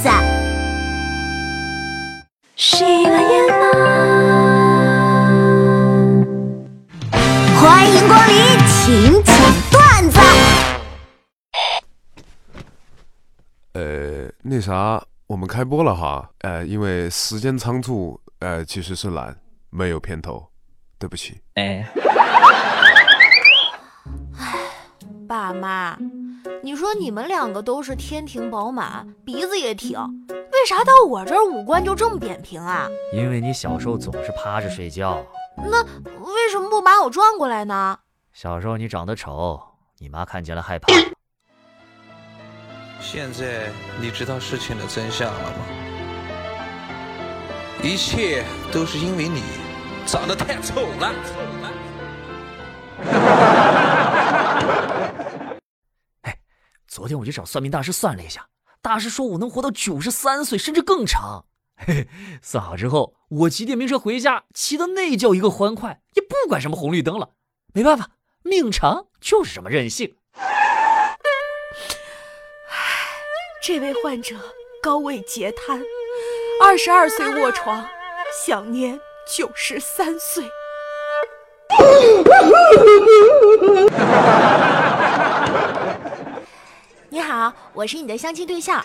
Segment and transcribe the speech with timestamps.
[0.00, 0.08] 子。
[2.56, 3.28] 喜马拉雅，
[7.60, 8.34] 欢迎光临
[8.66, 9.34] 请讲
[9.70, 10.18] 段子。
[13.74, 16.28] 呃，那啥，我们开播了哈。
[16.40, 19.36] 呃，因为时间仓促，呃，其实是懒，
[19.70, 20.46] 没有片头，
[20.98, 21.40] 对不起。
[21.54, 21.86] 哎，
[25.28, 25.96] 爸妈，
[26.62, 29.98] 你说你们两个都是天庭饱满，鼻子也挺，
[30.28, 32.86] 为啥到我这儿五官就这么扁平啊？
[33.14, 35.24] 因为你小时候总是趴着睡觉，
[35.56, 37.98] 那为什么不把我转过来呢？
[38.34, 39.58] 小时候你长得丑，
[39.98, 40.92] 你妈看见了害怕。
[43.00, 45.64] 现在你知道事情的真相了吗？
[47.82, 49.42] 一切都是因为你
[50.04, 51.10] 长得太丑了。
[57.10, 58.46] 天我去找算命大师算了一下，
[58.80, 61.44] 大师说我能活到九十三岁，甚至更长。
[61.76, 62.08] 嘿嘿，
[62.40, 67.30] 算好之后，我骑电瓶车回家，骑的那叫一个欢快，也不管什么红绿灯了。
[67.74, 68.10] 没办法，
[68.42, 70.14] 命长就是这么任性。
[73.62, 74.36] 这位患者
[74.82, 75.82] 高位截瘫，
[76.62, 77.86] 二十二岁卧床，
[78.44, 78.98] 享年
[79.36, 80.44] 九十三岁。
[87.30, 88.84] 你好，我是你的相亲对象，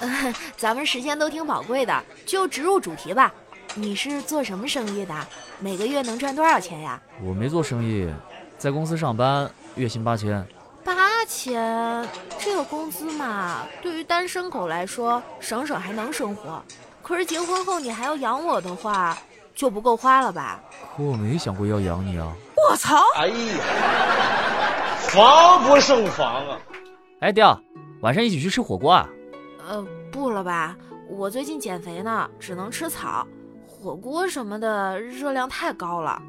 [0.00, 3.32] 呃， 咱们时间都挺宝贵的，就直入主题吧。
[3.76, 5.14] 你是做什么生意的？
[5.60, 7.00] 每个月能赚多少钱呀？
[7.22, 8.12] 我没做生意，
[8.58, 10.44] 在公司上班，月薪八千。
[10.84, 12.04] 八千，
[12.36, 16.60] 这个工资嘛，对于单身狗来说，省省还能生活。
[17.00, 19.16] 可是结婚后你还要养我的话，
[19.54, 20.60] 就不够花了吧？
[20.96, 22.32] 可我没想过要养你啊！
[22.56, 22.96] 我操！
[23.14, 23.36] 哎呀，
[24.98, 26.58] 防不胜防啊！
[27.20, 27.58] 哎，调，
[28.04, 29.08] 晚上一起去吃火锅啊？
[29.66, 30.76] 呃，不了吧，
[31.08, 33.26] 我最近减肥呢，只能吃草，
[33.66, 36.20] 火锅什么的热量太高了。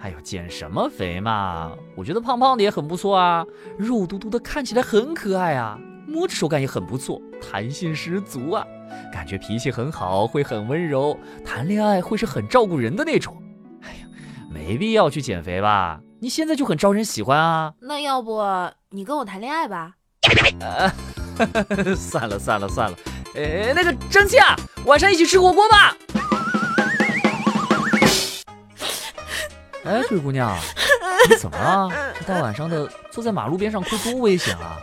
[0.00, 1.70] 哎呦，减什么肥嘛？
[1.96, 3.46] 我觉得胖胖的也很不错啊，
[3.78, 8.66] 肉嘟嘟的，看起来很可爱啊，摸着手感也很不错，弹性十足啊，
[9.12, 13.40] 感觉脾气很好，会很温柔，谈恋爱会是很照顾人的那种。
[13.82, 14.08] 哎呀，
[14.52, 16.00] 没必要去减肥吧？
[16.20, 17.72] 你现在就很招人喜欢啊。
[17.78, 18.42] 那要不
[18.88, 19.94] 你跟我谈恋爱吧？
[20.60, 20.90] 呃，
[21.96, 22.96] 算了算了算了，
[23.34, 25.96] 呃，那个蒸汽啊，晚上一起吃火锅吧。
[29.84, 30.56] 哎，灰姑娘，
[31.28, 31.88] 你怎么了？
[32.18, 34.76] 这大晚上的坐在马路边上哭，多危险啊！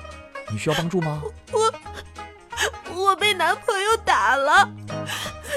[0.52, 1.22] 你需要帮助吗？
[1.52, 1.74] 我
[2.96, 4.68] 我被男朋友打了，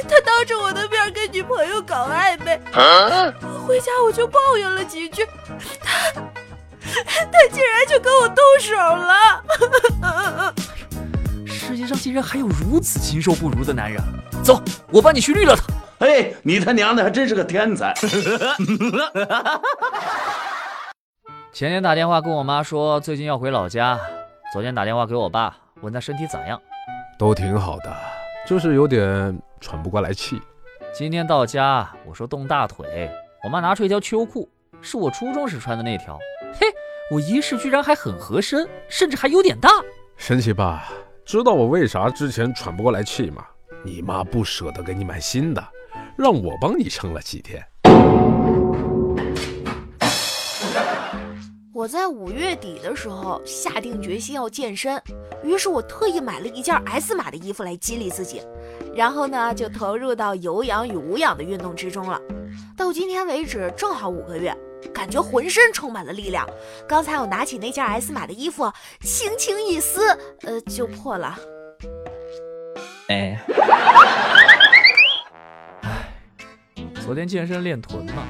[0.09, 2.61] 他当着我的面跟女朋友搞暧昧，
[3.67, 5.27] 回家我就抱怨了几句，
[7.07, 9.30] 他他竟然就跟我动手了。
[12.11, 14.03] 竟然还有如此禽兽不如的男人！
[14.43, 14.61] 走，
[14.91, 15.63] 我帮你去绿了他。
[16.05, 17.95] 哎，你他娘的还真是个天才！
[21.55, 23.97] 前天打电话跟我妈说最近要回老家，
[24.53, 26.61] 昨天打电话给我爸问他身体咋样，
[27.17, 27.97] 都挺好的，
[28.45, 30.43] 就是有点喘不过来气。
[30.93, 33.09] 今天到家我说冻大腿，
[33.45, 34.51] 我妈拿出一条秋裤，
[34.83, 36.19] 是我初中时穿的那条，
[36.59, 36.67] 嘿，
[37.13, 39.69] 我一试居然还很合身，甚至还有点大。
[40.17, 40.91] 神奇吧？
[41.31, 43.47] 知道我为啥之前喘不过来气吗？
[43.85, 45.65] 你妈不舍得给你买新的。
[46.17, 47.65] 让我帮你撑了几天。
[51.73, 55.01] 我在五月底的时候下定决心要健身，
[55.45, 58.43] 于是我特意买了一件 S 码的衣服来激励自己，
[58.93, 62.21] 然后呢就投入到有氧与无氧的运动之中了。
[62.77, 64.53] 到今天为止正好五个月，
[64.93, 66.49] 感觉浑身充满了力量。
[66.89, 70.09] 刚才我拿起那件 S 码的衣服，轻轻一撕，
[70.43, 71.39] 呃，就破了。
[73.09, 73.39] 哎。
[77.03, 78.25] 昨天健身练臀嘛，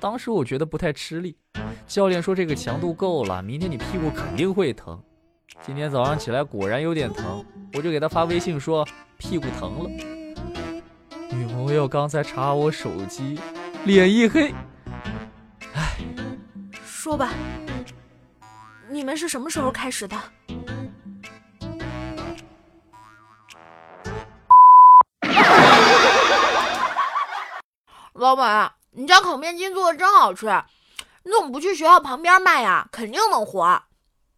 [0.00, 1.36] 当时我觉得不太吃力，
[1.86, 4.98] 教练说这个强度够了，明天你屁股肯定会疼。
[5.60, 8.88] 今天早上起来果然有点疼，我就给他发微信说
[9.18, 9.90] 屁股疼了。
[11.30, 13.38] 女朋友刚才查我手机，
[13.84, 14.54] 脸一黑。
[17.02, 17.30] 唉，说吧，
[18.88, 20.16] 你们是什么时候开始的？
[28.12, 30.46] 老板，你家烤面筋做的真好吃，
[31.24, 32.86] 你怎么不去学校旁边卖呀？
[32.92, 33.82] 肯定能火。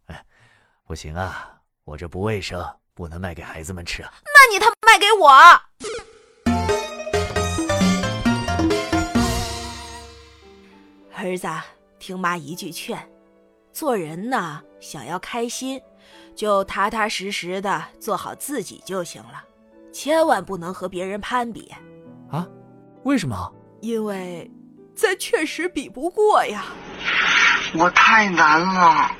[0.06, 0.25] 哎，
[0.87, 4.11] 不行啊，我这不卫生，不能卖给孩子们吃啊。
[4.25, 5.28] 那你他妈卖给我！
[11.16, 11.46] 儿子，
[12.06, 12.99] 听妈一句劝，
[13.73, 15.81] 做人呢，想要开心，
[16.37, 19.43] 就踏踏实实的做好自己就行了。
[19.91, 21.73] 千万不能和别人攀比，
[22.31, 22.47] 啊？
[23.05, 23.51] 为什么？
[23.81, 24.51] 因为
[24.95, 26.67] 咱确实比不过呀。
[27.75, 29.11] 我太难了，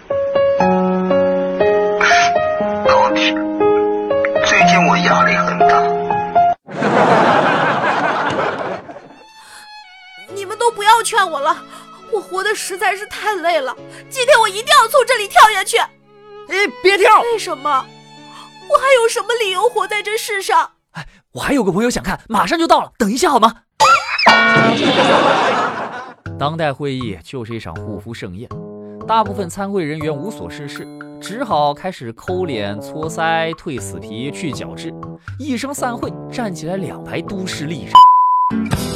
[2.85, 3.33] 老铁，
[4.45, 5.83] 最近我压力很大。
[10.35, 11.57] 你们都不要劝我了，
[12.13, 13.77] 我活得实在是太累了。
[14.09, 15.79] 今天我一定要从这里跳下去。
[15.79, 17.23] 哎，别跳！
[17.23, 17.87] 为什么？
[18.71, 20.71] 我还有什么理由活在这世上？
[20.93, 23.63] 哎，我还有个朋友想看，马上就到了，等一下好吗？
[26.39, 28.49] 当代会议就是一场护肤盛宴，
[29.07, 30.87] 大部分参会人员无所事事，
[31.21, 34.93] 只好开始抠脸、搓腮、褪死皮、去角质。
[35.39, 38.94] 一声散会，站起来两排都市丽人。